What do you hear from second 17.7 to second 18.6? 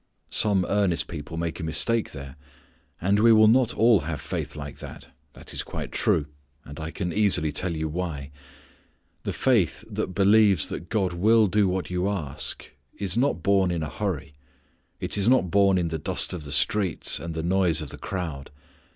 of the crowd.